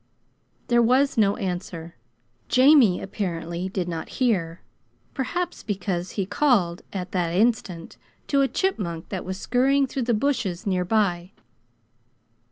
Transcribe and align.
There 0.67 0.81
was 0.81 1.15
no 1.15 1.35
answer. 1.35 1.93
Jamie, 2.49 3.03
apparently, 3.03 3.69
did 3.69 3.87
not 3.87 4.09
hear; 4.17 4.61
perhaps 5.13 5.61
because 5.61 6.13
he 6.17 6.25
called, 6.25 6.81
at 6.91 7.11
that 7.11 7.35
instant, 7.35 7.97
to 8.25 8.41
a 8.41 8.47
chipmunk 8.47 9.09
that 9.09 9.25
was 9.25 9.39
scurrying 9.39 9.85
through 9.85 10.01
the 10.09 10.15
bushes 10.15 10.65
near 10.65 10.85
by. 10.85 11.33